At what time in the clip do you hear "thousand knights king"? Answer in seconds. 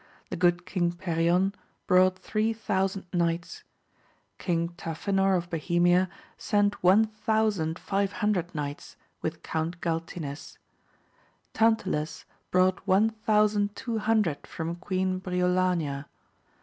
2.53-4.69